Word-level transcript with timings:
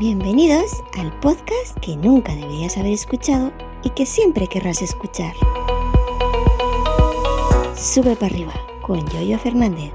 Bienvenidos 0.00 0.82
al 0.98 1.12
podcast 1.20 1.78
que 1.82 1.94
nunca 1.94 2.34
deberías 2.34 2.78
haber 2.78 2.94
escuchado 2.94 3.52
y 3.84 3.90
que 3.90 4.06
siempre 4.06 4.46
querrás 4.46 4.80
escuchar. 4.80 5.34
Sube 7.76 8.16
para 8.16 8.32
arriba 8.32 8.54
con 8.80 9.06
Yoyo 9.10 9.38
Fernández. 9.38 9.92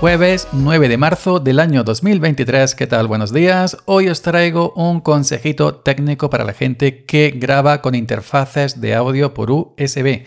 Jueves 0.00 0.48
9 0.50 0.88
de 0.88 0.98
marzo 0.98 1.38
del 1.38 1.60
año 1.60 1.84
2023, 1.84 2.74
¿qué 2.74 2.88
tal? 2.88 3.06
Buenos 3.06 3.32
días. 3.32 3.76
Hoy 3.84 4.08
os 4.08 4.22
traigo 4.22 4.72
un 4.74 5.00
consejito 5.00 5.76
técnico 5.76 6.30
para 6.30 6.42
la 6.42 6.52
gente 6.52 7.04
que 7.04 7.30
graba 7.30 7.80
con 7.80 7.94
interfaces 7.94 8.80
de 8.80 8.96
audio 8.96 9.34
por 9.34 9.52
USB. 9.52 10.24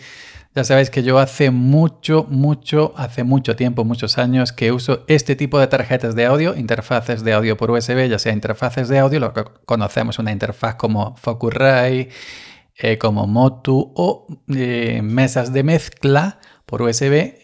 Ya 0.54 0.64
sabéis 0.64 0.90
que 0.90 1.02
yo 1.02 1.18
hace 1.18 1.50
mucho, 1.50 2.26
mucho, 2.28 2.92
hace 2.96 3.22
mucho 3.22 3.54
tiempo, 3.54 3.84
muchos 3.84 4.18
años 4.18 4.52
que 4.52 4.72
uso 4.72 5.04
este 5.06 5.36
tipo 5.36 5.60
de 5.60 5.66
tarjetas 5.68 6.14
de 6.14 6.26
audio, 6.26 6.56
interfaces 6.56 7.22
de 7.22 7.32
audio 7.32 7.56
por 7.56 7.70
USB, 7.70 8.08
ya 8.08 8.18
sea 8.18 8.32
interfaces 8.32 8.88
de 8.88 8.98
audio, 8.98 9.20
lo 9.20 9.32
que 9.32 9.44
conocemos 9.66 10.18
una 10.18 10.32
interfaz 10.32 10.74
como 10.76 11.16
Focusrite, 11.16 12.08
eh, 12.80 12.96
como 12.96 13.26
Motu 13.26 13.92
o 13.96 14.26
eh, 14.54 15.00
mesas 15.02 15.52
de 15.52 15.64
mezcla 15.64 16.38
por 16.64 16.80
USB 16.82 17.34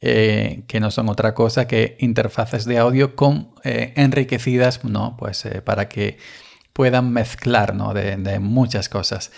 eh, 0.00 0.64
que 0.66 0.80
no 0.80 0.90
son 0.90 1.10
otra 1.10 1.34
cosa 1.34 1.66
que 1.66 1.96
interfaces 2.00 2.64
de 2.64 2.78
audio 2.78 3.14
con 3.14 3.52
enriquecidas, 3.62 4.82
¿no? 4.84 5.16
Pues 5.18 5.46
para 5.64 5.88
que 5.88 6.18
puedan 6.72 7.12
mezclar, 7.12 7.74
¿no? 7.74 7.92
de, 7.94 8.16
de, 8.16 8.38
muchas 8.40 8.88
cosas. 8.88 9.30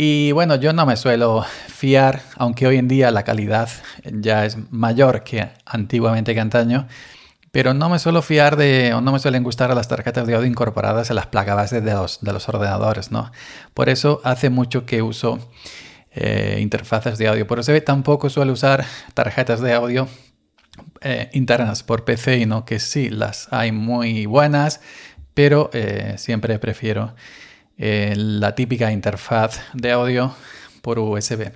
Y 0.00 0.30
bueno, 0.30 0.54
yo 0.54 0.72
no 0.72 0.86
me 0.86 0.96
suelo 0.96 1.44
fiar, 1.66 2.22
aunque 2.36 2.68
hoy 2.68 2.76
en 2.76 2.86
día 2.86 3.10
la 3.10 3.24
calidad 3.24 3.68
ya 4.04 4.44
es 4.44 4.56
mayor 4.70 5.24
que 5.24 5.50
antiguamente 5.66 6.34
que 6.34 6.40
antaño, 6.40 6.86
pero 7.50 7.74
no 7.74 7.88
me 7.88 7.98
suelo 7.98 8.22
fiar 8.22 8.56
de, 8.56 8.94
o 8.94 9.00
no 9.00 9.10
me 9.10 9.18
suelen 9.18 9.42
gustar 9.42 9.74
las 9.74 9.88
tarjetas 9.88 10.28
de 10.28 10.36
audio 10.36 10.46
incorporadas 10.46 11.10
en 11.10 11.16
las 11.16 11.26
placas 11.26 11.56
base 11.56 11.80
de 11.80 11.92
los, 11.94 12.20
de 12.20 12.32
los 12.32 12.48
ordenadores, 12.48 13.10
¿no? 13.10 13.32
Por 13.74 13.88
eso 13.88 14.20
hace 14.22 14.50
mucho 14.50 14.86
que 14.86 15.02
uso 15.02 15.40
eh, 16.12 16.58
interfaces 16.60 17.18
de 17.18 17.26
audio 17.26 17.48
por 17.48 17.58
USB. 17.58 17.82
Tampoco 17.82 18.30
suelo 18.30 18.52
usar 18.52 18.84
tarjetas 19.14 19.60
de 19.60 19.72
audio 19.72 20.06
eh, 21.00 21.28
internas 21.32 21.82
por 21.82 22.04
PC, 22.04 22.46
¿no? 22.46 22.64
Que 22.64 22.78
sí, 22.78 23.10
las 23.10 23.52
hay 23.52 23.72
muy 23.72 24.26
buenas, 24.26 24.80
pero 25.34 25.70
eh, 25.72 26.14
siempre 26.18 26.56
prefiero 26.60 27.16
eh, 27.78 28.14
la 28.16 28.56
típica 28.56 28.90
interfaz 28.90 29.60
de 29.72 29.92
audio 29.92 30.34
por 30.82 30.98
USB. 30.98 31.52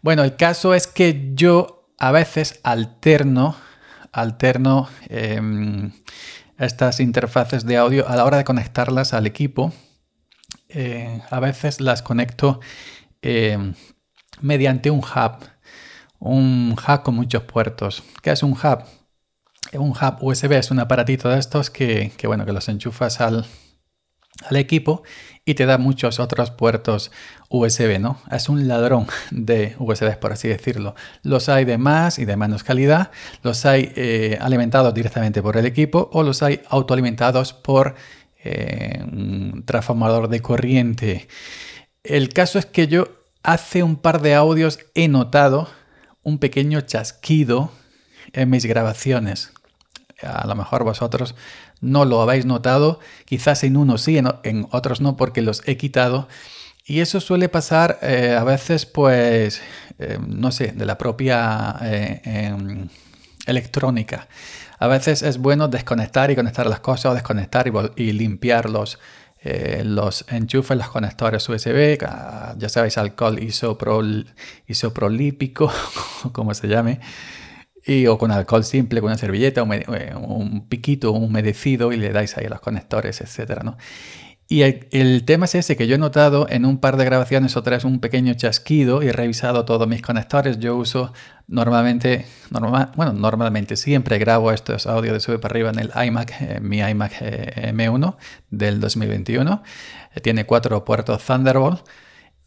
Bueno, 0.00 0.22
el 0.22 0.36
caso 0.36 0.74
es 0.74 0.86
que 0.86 1.32
yo 1.34 1.88
a 1.98 2.12
veces 2.12 2.60
alterno, 2.62 3.56
alterno 4.12 4.88
em, 5.08 5.90
estas 6.56 7.00
interfaces 7.00 7.66
de 7.66 7.76
audio 7.76 8.08
a 8.08 8.14
la 8.14 8.24
hora 8.24 8.36
de 8.36 8.44
conectarlas 8.44 9.12
al 9.12 9.26
equipo. 9.26 9.72
Eh, 10.68 11.20
a 11.30 11.40
veces 11.40 11.80
las 11.80 12.00
conecto 12.00 12.60
em, 13.20 13.74
mediante 14.40 14.90
un 14.92 15.00
hub, 15.00 15.38
un 16.20 16.76
hub 16.78 17.02
con 17.02 17.16
muchos 17.16 17.42
puertos. 17.42 18.04
¿Qué 18.22 18.30
es 18.30 18.44
un 18.44 18.52
hub? 18.52 18.84
Un 19.72 19.90
hub 19.90 20.18
USB 20.20 20.52
es 20.52 20.70
un 20.70 20.78
aparatito 20.78 21.28
de 21.28 21.40
estos 21.40 21.70
que, 21.70 22.12
que 22.16 22.28
bueno, 22.28 22.46
que 22.46 22.52
los 22.52 22.68
enchufas 22.68 23.20
al, 23.20 23.46
al 24.44 24.56
equipo 24.56 25.02
y 25.44 25.54
te 25.54 25.64
da 25.64 25.78
muchos 25.78 26.18
otros 26.18 26.50
puertos 26.50 27.12
USB, 27.48 28.00
¿no? 28.00 28.20
Es 28.30 28.48
un 28.48 28.66
ladrón 28.66 29.06
de 29.30 29.76
USB, 29.78 30.18
por 30.18 30.32
así 30.32 30.48
decirlo. 30.48 30.94
Los 31.22 31.48
hay 31.48 31.64
de 31.64 31.78
más 31.78 32.18
y 32.18 32.24
de 32.24 32.36
menos 32.36 32.64
calidad, 32.64 33.10
los 33.42 33.64
hay 33.64 33.92
eh, 33.96 34.38
alimentados 34.40 34.92
directamente 34.92 35.42
por 35.42 35.56
el 35.56 35.66
equipo 35.66 36.10
o 36.12 36.22
los 36.22 36.42
hay 36.42 36.60
autoalimentados 36.68 37.52
por 37.52 37.94
eh, 38.42 39.02
un 39.02 39.62
transformador 39.64 40.28
de 40.28 40.40
corriente. 40.40 41.28
El 42.02 42.28
caso 42.30 42.58
es 42.58 42.66
que 42.66 42.88
yo 42.88 43.08
hace 43.42 43.82
un 43.82 43.96
par 43.96 44.20
de 44.22 44.34
audios 44.34 44.80
he 44.94 45.08
notado 45.08 45.68
un 46.22 46.38
pequeño 46.38 46.80
chasquido 46.80 47.70
en 48.32 48.50
mis 48.50 48.66
grabaciones. 48.66 49.52
A 50.22 50.46
lo 50.46 50.54
mejor 50.54 50.84
vosotros 50.84 51.34
no 51.80 52.04
lo 52.04 52.22
habéis 52.22 52.46
notado, 52.46 53.00
quizás 53.24 53.64
en 53.64 53.76
unos 53.76 54.02
sí, 54.02 54.18
en, 54.18 54.66
otros 54.70 55.00
no 55.00 55.16
porque 55.16 55.42
los 55.42 55.62
he 55.66 55.76
quitado. 55.76 56.28
Y 56.86 57.00
eso 57.00 57.20
suele 57.20 57.48
pasar 57.48 57.98
eh, 58.00 58.36
a 58.38 58.44
veces, 58.44 58.86
pues, 58.86 59.60
eh, 59.98 60.18
no 60.24 60.52
sé, 60.52 60.68
de 60.68 60.86
la 60.86 60.96
propia 60.96 61.76
eh, 61.82 62.20
em, 62.24 62.88
electrónica. 63.46 64.28
A 64.78 64.86
veces 64.86 65.22
es 65.22 65.38
bueno 65.38 65.68
desconectar 65.68 66.30
y 66.30 66.36
conectar 66.36 66.66
las 66.66 66.80
cosas 66.80 67.06
o 67.06 67.14
desconectar 67.14 67.70
y, 67.96 68.12
limpiar 68.12 68.70
los, 68.70 68.98
los 69.84 70.24
enchufes, 70.28 70.76
los 70.76 70.88
conectores 70.88 71.48
USB, 71.48 71.98
ya 71.98 72.68
sabéis, 72.68 72.98
alcohol 72.98 73.42
isoprol, 73.42 74.26
isoprolípico, 74.66 75.72
como 76.32 76.52
se 76.52 76.68
llame 76.68 77.00
y, 77.86 78.06
o 78.06 78.18
con 78.18 78.32
alcohol 78.32 78.64
simple, 78.64 79.00
con 79.00 79.08
una 79.08 79.18
servilleta, 79.18 79.62
un, 79.62 79.72
eh, 79.72 80.14
un 80.14 80.68
piquito, 80.68 81.12
un 81.12 81.24
humedecido 81.24 81.92
y 81.92 81.96
le 81.96 82.10
dais 82.10 82.36
ahí 82.36 82.46
a 82.46 82.50
los 82.50 82.60
conectores, 82.60 83.20
etcétera, 83.20 83.62
¿no? 83.62 83.76
Y 84.48 84.62
el, 84.62 85.24
tema 85.24 85.46
es 85.46 85.56
ese, 85.56 85.76
que 85.76 85.88
yo 85.88 85.96
he 85.96 85.98
notado 85.98 86.46
en 86.48 86.66
un 86.66 86.78
par 86.78 86.96
de 86.96 87.04
grabaciones 87.04 87.56
otra 87.56 87.76
vez 87.76 87.84
un 87.84 87.98
pequeño 87.98 88.32
chasquido 88.34 89.02
y 89.02 89.08
he 89.08 89.12
revisado 89.12 89.64
todos 89.64 89.88
mis 89.88 90.02
conectores. 90.02 90.60
Yo 90.60 90.76
uso 90.76 91.12
normalmente, 91.48 92.26
normal, 92.50 92.92
bueno, 92.94 93.12
normalmente 93.12 93.74
siempre 93.74 94.18
grabo 94.18 94.52
estos 94.52 94.86
audios 94.86 95.14
de 95.14 95.20
sube 95.20 95.40
para 95.40 95.52
arriba 95.52 95.70
en 95.70 95.80
el 95.80 95.90
iMac, 96.06 96.60
mi 96.60 96.78
iMac 96.78 97.12
eh, 97.22 97.72
M1 97.74 98.16
del 98.50 98.78
2021. 98.78 99.64
Eh, 100.14 100.20
tiene 100.20 100.46
cuatro 100.46 100.84
puertos 100.84 101.24
Thunderbolt. 101.24 101.80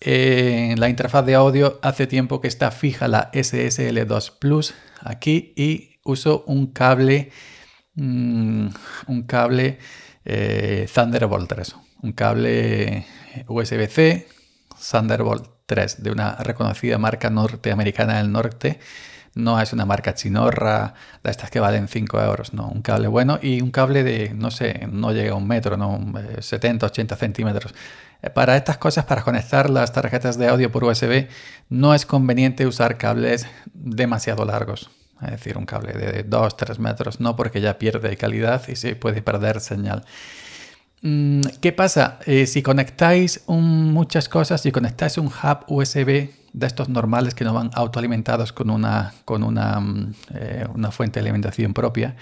En 0.02 0.80
la 0.80 0.88
interfaz 0.88 1.26
de 1.26 1.36
audio 1.36 1.78
hace 1.82 2.08
tiempo 2.08 2.40
que 2.40 2.48
está 2.48 2.72
fija 2.72 3.10
la 3.10 3.32
SSL2 3.34 4.38
Plus 4.40 4.74
aquí 5.02 5.54
y 5.58 6.00
uso 6.06 6.46
un 6.48 6.68
cable, 6.68 7.32
mm, 7.96 8.68
un 9.08 9.24
cable 9.24 9.78
eh, 10.24 10.88
Thunderbolt 10.94 11.50
3, 11.50 11.76
un 12.04 12.14
cable 12.14 13.06
USB-C 13.48 14.28
Thunderbolt 14.90 15.46
3 15.66 16.02
de 16.02 16.12
una 16.12 16.36
reconocida 16.36 16.98
marca 16.98 17.30
norteamericana 17.30 18.18
del 18.20 18.32
norte. 18.32 18.80
No 19.36 19.60
es 19.62 19.74
una 19.74 19.86
marca 19.86 20.16
chinorra 20.16 20.94
de 21.24 21.30
estas 21.30 21.52
que 21.52 21.60
valen 21.60 21.88
5 21.88 22.22
euros, 22.22 22.54
no, 22.54 22.68
un 22.68 22.82
cable 22.82 23.08
bueno 23.08 23.38
y 23.42 23.62
un 23.62 23.72
cable 23.72 24.04
de, 24.04 24.34
no 24.34 24.50
sé, 24.50 24.88
no 24.92 25.12
llega 25.12 25.34
a 25.34 25.36
un 25.36 25.48
metro, 25.48 25.78
no, 25.78 26.00
70, 26.40 26.86
80 26.88 27.16
centímetros. 27.16 27.74
Eh, 28.22 28.30
para 28.30 28.58
estas 28.58 28.78
cosas, 28.78 29.06
para 29.06 29.24
conectar 29.24 29.70
las 29.70 29.92
tarjetas 29.92 30.38
de 30.38 30.48
audio 30.48 30.72
por 30.72 30.84
USB, 30.84 31.28
no 31.70 31.94
es 31.94 32.06
conveniente 32.06 32.68
usar 32.68 32.98
cables 32.98 33.48
demasiado 33.74 34.46
largos. 34.46 34.90
Es 35.22 35.32
decir, 35.32 35.58
un 35.58 35.66
cable 35.66 35.94
de 35.94 36.30
2-3 36.30 36.78
metros, 36.78 37.20
no 37.20 37.36
porque 37.36 37.60
ya 37.62 37.78
pierde 37.78 38.16
calidad 38.16 38.68
y 38.68 38.76
se 38.76 38.96
puede 38.96 39.22
perder 39.22 39.60
señal. 39.60 40.06
Mm, 41.02 41.42
¿Qué 41.62 41.72
pasa? 41.72 42.20
Eh, 42.26 42.46
si 42.46 42.62
conectáis 42.62 43.44
muchas 43.48 44.28
cosas, 44.30 44.62
si 44.62 44.72
conectáis 44.72 45.18
un 45.18 45.28
hub 45.28 45.66
USB 45.68 46.30
de 46.52 46.68
estos 46.68 46.90
normales 46.90 47.36
que 47.36 47.44
no 47.44 47.54
van 47.54 47.70
autoalimentados 47.74 48.52
con 48.54 48.70
una, 48.70 49.14
con 49.26 49.44
una, 49.44 49.80
mm, 49.80 50.14
eh, 50.36 50.68
una 50.74 50.92
fuente 50.92 51.20
de 51.20 51.26
alimentación 51.26 51.74
propia, 51.74 52.16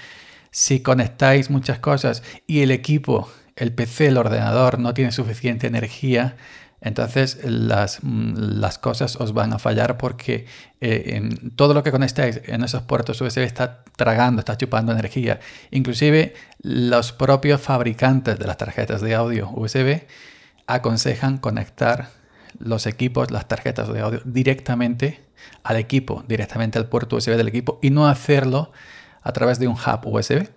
si 0.51 0.81
conectáis 0.81 1.49
muchas 1.49 1.79
cosas 1.79 2.23
y 2.45 2.61
el 2.61 2.71
equipo 2.71 3.29
el 3.57 3.73
PC, 3.73 4.07
el 4.07 4.17
ordenador 4.17 4.79
no 4.79 4.93
tiene 4.93 5.11
suficiente 5.11 5.67
energía, 5.67 6.35
entonces 6.79 7.39
las, 7.43 7.99
mm, 8.03 8.61
cosas 8.81 9.15
os 9.15 9.33
van 9.33 9.51
a 9.53 9.59
fallar 9.59 9.97
porque 9.97 10.45
eh, 10.79 11.29
todo 11.55 11.73
lo 11.73 11.81
que 11.81 11.91
conectáis 11.91 12.41
en 12.45 12.63
esos 12.63 12.83
puertos 12.83 13.19
USB 13.19 13.39
está 13.39 13.83
tragando, 13.95 14.39
está 14.39 14.57
chupando 14.57 14.91
energía. 14.91 15.39
Inclusive 15.71 16.35
los 16.61 17.11
propios 17.13 17.61
fabricantes 17.61 18.37
de 18.37 18.45
las 18.45 18.57
tarjetas 18.57 19.01
de 19.01 19.15
audio 19.15 19.49
USB 19.49 20.03
aconsejan 20.67 21.37
conectar 21.37 22.09
los 22.59 22.85
equipos, 22.85 23.31
las 23.31 23.47
tarjetas 23.47 23.91
de 23.91 23.99
audio 23.99 24.21
directamente 24.23 25.21
al 25.63 25.77
equipo, 25.77 26.23
directamente 26.27 26.77
al 26.77 26.87
puerto 26.87 27.15
USB 27.15 27.37
del 27.37 27.47
equipo 27.47 27.79
y 27.81 27.89
no 27.89 28.07
hacerlo 28.07 28.71
a 29.27 29.33
través 29.33 29.59
de 29.59 29.67
un 29.67 29.75
hub 29.75 29.99
USB. 30.05 30.47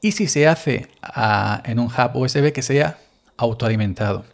Y 0.00 0.12
si 0.12 0.26
se 0.26 0.48
hace 0.48 0.88
ah, 1.02 1.62
en 1.64 1.78
un 1.78 1.86
hub 1.86 2.16
USB 2.16 2.52
que 2.52 2.62
sea 2.62 2.98
autoalimentado. 3.36 4.24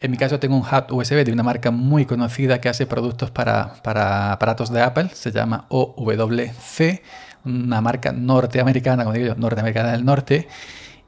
En 0.00 0.10
mi 0.10 0.16
caso 0.16 0.38
tengo 0.38 0.56
un 0.56 0.62
hub 0.62 0.92
USB 0.92 1.24
de 1.24 1.32
una 1.32 1.42
marca 1.42 1.70
muy 1.70 2.06
conocida 2.06 2.60
que 2.60 2.68
hace 2.68 2.86
productos 2.86 3.30
para, 3.30 3.74
para 3.82 4.32
aparatos 4.32 4.70
de 4.70 4.80
Apple, 4.80 5.10
se 5.12 5.30
llama 5.30 5.66
OWC, 5.68 7.02
una 7.44 7.80
marca 7.80 8.12
norteamericana, 8.12 9.04
como 9.04 9.14
digo 9.14 9.26
yo, 9.28 9.34
norteamericana 9.34 9.92
del 9.92 10.04
norte. 10.04 10.48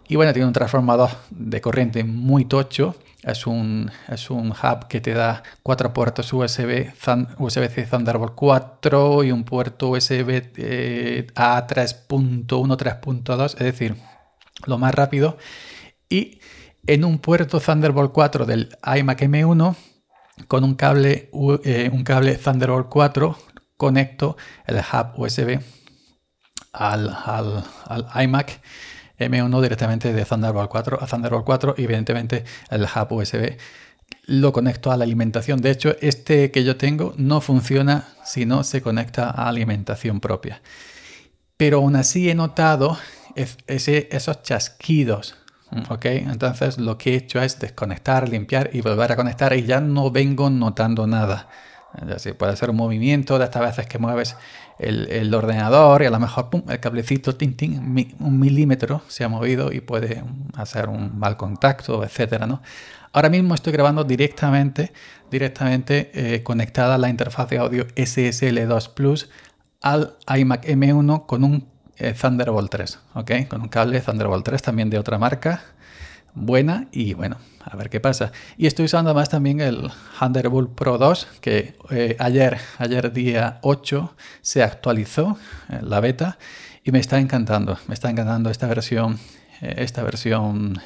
Y 0.09 0.17
bueno, 0.17 0.33
tiene 0.33 0.47
un 0.47 0.53
transformador 0.53 1.11
de 1.31 1.61
corriente 1.61 2.05
muy 2.05 2.45
tocho 2.45 2.97
es 3.27 3.47
un, 3.47 3.91
es 4.09 4.31
un 4.31 4.53
hub 4.53 4.87
que 4.89 5.01
te 5.01 5.13
da 5.13 5.43
cuatro 5.65 5.93
puertos 5.93 6.33
USB, 6.33 6.93
USB-C 7.39 7.87
Thunderbolt 7.91 8.35
4 8.37 9.25
y 9.25 9.33
un 9.33 9.43
puerto 9.43 9.89
USB 9.89 10.53
eh, 10.57 11.27
A 11.35 11.67
3.1, 11.67 12.47
3.2, 12.47 13.45
es 13.45 13.59
decir, 13.59 13.97
lo 14.65 14.79
más 14.79 14.95
rápido. 14.95 15.39
Y 16.09 16.39
en 16.87 17.05
un 17.05 17.19
puerto 17.19 17.59
Thunderbolt 17.59 18.13
4 18.13 18.47
del 18.47 18.69
iMac 18.97 19.21
M1 19.23 19.75
con 20.47 20.63
un 20.63 20.77
cable, 20.77 21.29
eh, 21.65 21.91
un 21.93 22.05
cable 22.05 22.37
Thunderbolt 22.37 22.89
4 22.89 23.37
conecto 23.77 24.37
el 24.67 24.77
hub 24.77 25.19
USB 25.19 25.61
al, 26.73 27.17
al, 27.89 28.07
iMac 28.23 28.61
M1 29.19 29.63
directamente 29.63 30.13
de 30.13 30.25
Thunderbolt 30.25 30.71
4 30.71 30.99
a 31.03 31.07
Thunderbolt 31.07 31.45
4 31.45 31.75
y 31.79 31.85
evidentemente 31.85 32.45
el 32.71 32.85
hub 32.85 33.13
USB 33.13 33.57
lo 34.27 34.53
conecto 34.53 34.93
a 34.93 34.97
la 34.97 35.05
alimentación. 35.05 35.61
De 35.61 35.71
hecho, 35.71 35.97
este 36.01 36.51
que 36.51 36.65
yo 36.65 36.77
tengo 36.77 37.15
no 37.17 37.41
funciona 37.41 38.09
si 38.25 38.47
no 38.47 38.65
se 38.65 38.83
conecta 38.83 39.31
a 39.31 39.49
alimentación 39.49 40.21
propia. 40.21 40.63
Pero 41.57 41.79
aún 41.79 41.97
así 41.97 42.29
he 42.29 42.35
notado 42.35 42.99
esos 43.35 44.43
chasquidos 44.43 45.37
¿ok? 45.89 46.05
Entonces 46.07 46.79
lo 46.79 46.97
que 46.99 47.13
he 47.13 47.17
hecho 47.17 47.41
es 47.41 47.59
desconectar, 47.59 48.29
limpiar 48.29 48.71
y 48.73 48.81
volver 48.81 49.13
a 49.13 49.17
conectar 49.17 49.55
y 49.55 49.65
ya 49.65 49.81
no 49.81 50.11
vengo 50.11 50.51
notando 50.51 51.07
nada. 51.07 51.49
Puede 52.39 52.57
ser 52.57 52.71
un 52.71 52.77
movimiento 52.77 53.39
de 53.39 53.45
estas 53.45 53.63
veces 53.63 53.87
que 53.87 53.99
mueves 53.99 54.37
el, 54.79 55.33
ordenador 55.35 56.03
y 56.03 56.07
a 56.07 56.11
lo 56.11 56.21
mejor 56.21 56.49
el 56.69 56.81
cablecito 56.81 57.35
un 57.41 58.39
milímetro 58.39 59.03
se 59.09 59.25
ha 59.25 59.29
movido 59.29 59.73
y 59.73 59.81
puede 59.81 60.23
hacer 60.57 60.89
un 60.89 61.19
mal 61.19 61.37
contacto, 61.37 62.05
etcétera, 62.05 62.47
¿no? 62.47 62.63
Ahora 63.13 63.31
mismo 63.31 63.55
estoy 63.55 63.73
grabando 63.73 64.05
directamente, 64.05 64.93
directamente 65.31 66.11
eh, 66.13 66.43
conectada 66.43 66.99
la 66.99 67.09
interfaz 67.09 67.49
de 67.49 67.57
audio 67.57 67.87
SSL2 67.87 68.93
Plus 68.93 69.31
al 69.81 70.17
iMac 70.37 70.67
M1 70.67 71.25
con 71.25 71.43
un 71.45 71.67
eh, 71.97 72.13
Thunderbolt 72.13 72.71
3, 72.71 72.99
¿ok? 73.15 73.33
Con 73.49 73.63
un 73.63 73.69
cable 73.69 74.01
Thunderbolt 74.01 74.45
3 74.45 74.61
también 74.61 74.91
de 74.91 74.99
otra 74.99 75.17
marca, 75.17 75.63
buena 76.35 76.89
y 76.93 77.15
bueno, 77.15 77.39
a 77.67 77.77
ver 77.77 77.91
qué 77.91 78.01
pasa. 78.01 78.33
Y 78.57 78.67
estoy 78.67 78.85
usando 78.85 79.11
además 79.11 79.29
también 79.29 79.61
el 79.61 79.91
Thunderbolt 80.19 80.75
Pro 80.75 80.99
2, 80.99 81.27
que 81.41 81.77
eh, 81.91 82.17
ayer, 82.19 82.59
ayer 82.79 83.13
día 83.13 83.59
8 83.63 84.15
se 84.41 84.63
actualizó 84.63 85.37
eh, 85.69 85.81
la 85.83 86.01
beta 86.01 86.39
y 86.85 86.93
me 86.93 87.01
está 87.01 87.19
encantando, 87.19 87.77
me 87.89 87.95
está 87.95 88.09
encantando 88.09 88.51
esta 88.51 88.69
versión, 88.69 89.19
esta 89.61 90.05
versión 90.05 90.81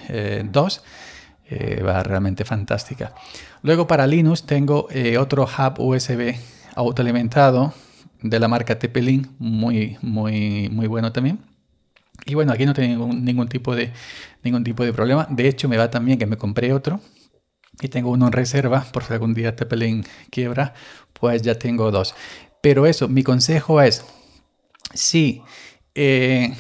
2. 0.44 0.82
va 1.86 2.02
realmente 2.02 2.44
fantástica. 2.46 3.12
Luego 3.62 3.86
para 3.86 4.06
Linux 4.06 4.44
tengo 4.44 4.88
otro 5.18 5.44
hub 5.44 5.80
USB 5.80 6.36
autoalimentado 6.74 7.74
de 8.22 8.38
la 8.38 8.48
marca 8.48 8.78
TP-Link, 8.78 9.28
muy, 9.38 9.98
muy, 10.00 10.70
muy 10.70 10.86
bueno 10.86 11.12
también. 11.12 11.49
Y 12.26 12.34
bueno, 12.34 12.52
aquí 12.52 12.66
no 12.66 12.74
tengo 12.74 13.08
ningún, 13.12 13.48
tipo 13.48 13.74
de, 13.74 13.92
ningún 14.42 14.64
tipo 14.64 14.84
de 14.84 14.92
problema. 14.92 15.26
De 15.30 15.48
hecho, 15.48 15.68
me 15.68 15.76
va 15.76 15.90
también 15.90 16.18
que 16.18 16.26
me 16.26 16.36
compré 16.36 16.72
otro 16.72 17.00
y 17.80 17.88
tengo 17.88 18.10
uno 18.10 18.26
en 18.26 18.32
reserva 18.32 18.84
por 18.92 19.04
si 19.04 19.12
algún 19.12 19.34
día 19.34 19.56
TP-Link 19.56 20.06
quiebra, 20.30 20.74
pues 21.12 21.42
ya 21.42 21.54
tengo 21.56 21.90
dos. 21.90 22.14
Pero 22.62 22.86
eso, 22.86 23.08
mi 23.08 23.22
consejo 23.22 23.80
es, 23.80 24.04
si, 24.92 25.42
eh, 25.94 26.54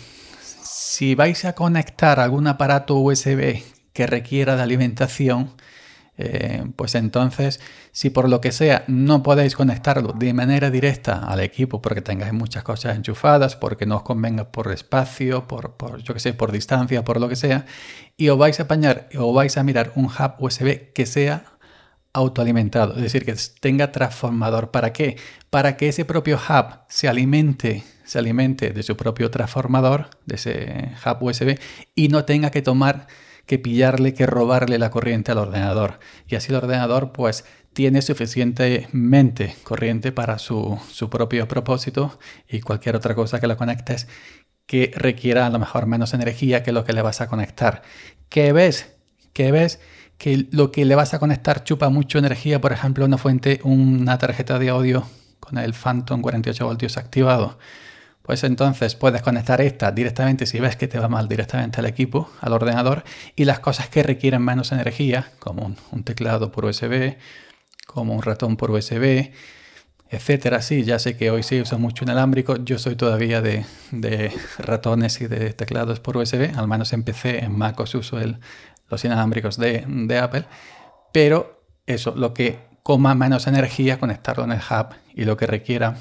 si 0.62 1.14
vais 1.14 1.44
a 1.44 1.54
conectar 1.54 2.20
algún 2.20 2.46
aparato 2.46 2.96
USB 2.96 3.62
que 3.92 4.06
requiera 4.06 4.56
de 4.56 4.62
alimentación, 4.62 5.50
eh, 6.22 6.64
pues 6.76 6.94
entonces, 6.96 7.60
si 7.92 8.10
por 8.10 8.28
lo 8.28 8.42
que 8.42 8.52
sea 8.52 8.84
no 8.88 9.22
podéis 9.22 9.56
conectarlo 9.56 10.12
de 10.12 10.34
manera 10.34 10.70
directa 10.70 11.24
al 11.26 11.40
equipo 11.40 11.80
porque 11.80 12.02
tengáis 12.02 12.34
muchas 12.34 12.62
cosas 12.62 12.94
enchufadas, 12.94 13.56
porque 13.56 13.86
no 13.86 13.96
os 13.96 14.02
convenga 14.02 14.52
por 14.52 14.70
espacio, 14.70 15.48
por, 15.48 15.74
yo 16.02 16.12
que 16.12 16.20
sé, 16.20 16.34
por 16.34 16.52
distancia, 16.52 17.04
por 17.04 17.18
lo 17.18 17.28
que 17.30 17.36
sea, 17.36 17.64
y 18.18 18.28
os 18.28 18.36
vais 18.36 18.60
a 18.60 18.64
apañar 18.64 19.08
o 19.16 19.32
vais 19.32 19.56
a 19.56 19.62
mirar 19.62 19.92
un 19.94 20.06
hub 20.06 20.34
USB 20.38 20.92
que 20.92 21.06
sea 21.06 21.44
autoalimentado, 22.12 22.96
es 22.96 23.02
decir, 23.02 23.24
que 23.24 23.34
tenga 23.60 23.90
transformador. 23.90 24.70
¿Para 24.70 24.92
qué? 24.92 25.16
Para 25.48 25.78
que 25.78 25.88
ese 25.88 26.04
propio 26.04 26.36
hub 26.36 26.80
se 26.88 27.08
alimente, 27.08 27.82
se 28.04 28.18
alimente 28.18 28.72
de 28.72 28.82
su 28.82 28.94
propio 28.96 29.30
transformador, 29.30 30.10
de 30.26 30.34
ese 30.34 30.92
hub 31.06 31.22
USB, 31.22 31.58
y 31.94 32.08
no 32.08 32.26
tenga 32.26 32.50
que 32.50 32.60
tomar 32.60 33.06
que 33.50 33.58
pillarle, 33.58 34.14
que 34.14 34.26
robarle 34.26 34.78
la 34.78 34.92
corriente 34.92 35.32
al 35.32 35.38
ordenador. 35.38 35.98
Y 36.28 36.36
así 36.36 36.52
el 36.52 36.58
ordenador 36.58 37.10
pues 37.10 37.44
tiene 37.72 38.00
suficientemente 38.00 39.56
corriente 39.64 40.12
para 40.12 40.38
su, 40.38 40.78
propio 41.10 41.48
propósito 41.48 42.16
y 42.48 42.60
cualquier 42.60 42.94
otra 42.94 43.16
cosa 43.16 43.40
que 43.40 43.48
lo 43.48 43.56
conectes 43.56 44.06
que 44.66 44.92
requiera 44.94 45.46
a 45.46 45.50
lo 45.50 45.58
mejor 45.58 45.86
menos 45.86 46.14
energía 46.14 46.62
que 46.62 46.70
lo 46.70 46.84
que 46.84 46.92
le 46.92 47.02
vas 47.02 47.20
a 47.22 47.26
conectar. 47.26 47.82
¿Qué 48.28 48.52
ves? 48.52 48.94
¿Qué 49.32 49.50
ves? 49.50 49.80
Que 50.16 50.46
lo 50.52 50.70
que 50.70 50.84
le 50.84 50.94
vas 50.94 51.12
a 51.14 51.18
conectar 51.18 51.64
chupa 51.64 51.88
mucho 51.88 52.20
energía, 52.20 52.60
por 52.60 52.70
ejemplo, 52.70 53.04
una 53.04 53.18
fuente, 53.18 53.58
una 53.64 54.16
tarjeta 54.16 54.60
de 54.60 54.68
audio 54.68 55.08
con 55.40 55.58
el 55.58 55.74
Phantom 55.74 56.22
48 56.22 56.64
voltios 56.64 56.96
activado 56.96 57.58
pues 58.30 58.44
entonces 58.44 58.94
puedes 58.94 59.22
conectar 59.22 59.60
esta 59.60 59.90
directamente 59.90 60.46
si 60.46 60.60
ves 60.60 60.76
que 60.76 60.86
te 60.86 61.00
va 61.00 61.08
mal 61.08 61.26
directamente 61.26 61.80
al 61.80 61.86
equipo, 61.86 62.30
al 62.40 62.52
ordenador, 62.52 63.02
y 63.34 63.44
las 63.44 63.58
cosas 63.58 63.88
que 63.88 64.04
requieren 64.04 64.40
menos 64.40 64.70
energía, 64.70 65.32
como 65.40 65.74
un, 65.90 66.04
teclado 66.04 66.52
por 66.52 66.66
USB, 66.66 67.16
como 67.88 68.14
un 68.14 68.22
ratón 68.22 68.56
por 68.56 68.70
USB, 68.70 69.32
etcétera. 70.10 70.62
Sí, 70.62 70.84
ya 70.84 71.00
sé 71.00 71.16
que 71.16 71.32
hoy 71.32 71.42
se 71.42 71.60
usa 71.60 71.76
mucho 71.76 72.04
inalámbrico. 72.04 72.54
Yo 72.54 72.78
soy 72.78 72.94
todavía 72.94 73.42
de, 73.42 73.64
ratones 74.58 75.20
y 75.20 75.26
de 75.26 75.52
teclados 75.52 75.98
por 75.98 76.16
USB. 76.16 76.56
Al 76.56 76.68
menos 76.68 76.92
empecé 76.92 77.44
en 77.44 77.58
MacOS 77.58 77.96
uso 77.96 78.16
los 78.88 79.04
inalámbricos 79.04 79.56
de, 79.56 80.18
Apple. 80.22 80.44
Pero 81.12 81.64
eso, 81.84 82.14
lo 82.14 82.32
que 82.32 82.60
coma 82.84 83.16
menos 83.16 83.48
energía, 83.48 83.98
conectarlo 83.98 84.44
en 84.44 84.52
el 84.52 84.60
hub 84.60 84.94
y 85.16 85.24
lo 85.24 85.36
que 85.36 85.48
requiera 85.48 85.96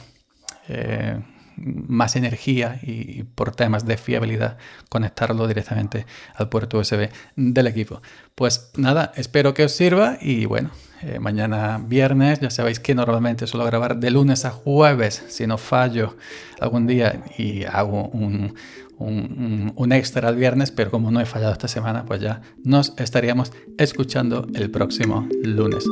eh, 0.67 1.19
más 1.61 2.15
energía 2.15 2.79
y, 2.81 3.23
por 3.23 3.56
temas 3.56 3.85
de 3.85 3.97
fiabilidad 3.97 4.57
conectarlo 4.89 5.47
directamente 5.47 6.06
al 6.35 6.50
puerto 6.50 6.79
USB 6.79 7.09
del 7.35 7.67
equipo. 7.67 8.01
Pues 8.35 8.71
nada, 8.77 9.11
espero 9.15 9.53
que 9.53 9.65
os 9.65 9.71
sirva 9.71 10.17
y 10.21 10.45
bueno, 10.45 10.71
eh, 11.01 11.19
mañana 11.19 11.79
viernes, 11.83 12.39
ya 12.39 12.50
sabéis 12.50 12.79
que 12.79 12.95
normalmente 12.95 13.47
suelo 13.47 13.65
grabar 13.65 13.97
de 13.97 14.11
lunes 14.11 14.45
a 14.45 14.51
jueves, 14.51 15.23
si 15.29 15.47
no 15.47 15.57
fallo 15.57 16.15
algún 16.59 16.88
día 16.88 17.23
y 17.38 17.63
hago 17.63 18.07
un, 18.09 18.55
un, 18.97 19.74
un, 19.75 19.91
extra 19.93 20.29
el 20.29 20.36
viernes, 20.36 20.72
pero 20.72 20.91
como 20.91 21.12
no 21.12 21.22
he 21.22 21.25
fallado 21.25 21.53
esta 21.53 21.67
semana, 21.67 22.05
pues 22.05 22.22
ya 22.22 22.41
nos 22.63 22.93
estaríamos 22.98 23.53
escuchando 23.77 24.45
el 24.53 24.69
próximo 24.72 25.27
lunes. 25.41 25.86